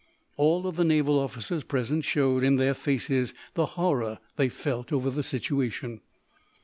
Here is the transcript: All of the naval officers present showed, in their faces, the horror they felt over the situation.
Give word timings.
All 0.35 0.65
of 0.65 0.77
the 0.77 0.83
naval 0.83 1.19
officers 1.19 1.63
present 1.63 2.03
showed, 2.05 2.43
in 2.43 2.55
their 2.55 2.73
faces, 2.73 3.35
the 3.53 3.67
horror 3.77 4.17
they 4.35 4.49
felt 4.49 4.91
over 4.91 5.11
the 5.11 5.21
situation. 5.21 6.01